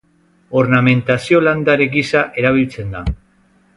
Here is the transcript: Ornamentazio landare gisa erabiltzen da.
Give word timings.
Ornamentazio 0.61 1.41
landare 1.49 1.87
gisa 1.97 2.25
erabiltzen 2.45 2.97
da. 2.97 3.03